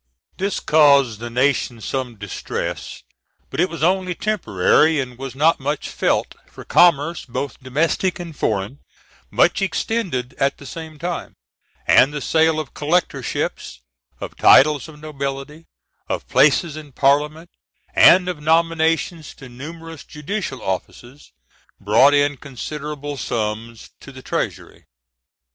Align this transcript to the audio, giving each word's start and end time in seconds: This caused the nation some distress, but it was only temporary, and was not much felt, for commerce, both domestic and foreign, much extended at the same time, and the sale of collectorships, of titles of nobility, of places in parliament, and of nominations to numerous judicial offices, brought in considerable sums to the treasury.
This 0.37 0.59
caused 0.59 1.19
the 1.19 1.29
nation 1.29 1.79
some 1.79 2.15
distress, 2.15 3.03
but 3.51 3.59
it 3.59 3.69
was 3.69 3.83
only 3.83 4.15
temporary, 4.15 4.99
and 4.99 5.15
was 5.15 5.35
not 5.35 5.59
much 5.59 5.89
felt, 5.89 6.33
for 6.47 6.65
commerce, 6.65 7.23
both 7.25 7.61
domestic 7.61 8.19
and 8.19 8.35
foreign, 8.35 8.79
much 9.29 9.61
extended 9.61 10.33
at 10.39 10.57
the 10.57 10.65
same 10.65 10.97
time, 10.97 11.35
and 11.85 12.11
the 12.11 12.19
sale 12.19 12.59
of 12.59 12.73
collectorships, 12.73 13.81
of 14.19 14.35
titles 14.37 14.87
of 14.87 14.99
nobility, 14.99 15.67
of 16.09 16.27
places 16.27 16.75
in 16.75 16.93
parliament, 16.93 17.51
and 17.93 18.27
of 18.27 18.41
nominations 18.41 19.35
to 19.35 19.49
numerous 19.49 20.03
judicial 20.03 20.63
offices, 20.63 21.31
brought 21.79 22.15
in 22.15 22.37
considerable 22.37 23.17
sums 23.17 23.91
to 23.99 24.11
the 24.11 24.23
treasury. 24.23 24.87